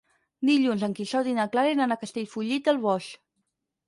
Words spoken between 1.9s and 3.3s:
a Castellfollit del Boix.